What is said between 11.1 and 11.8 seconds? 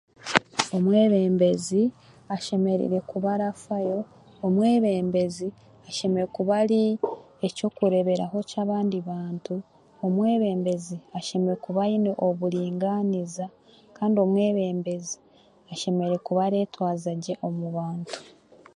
ashemereire